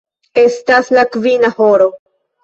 [0.43, 1.87] Estas la kvina horo.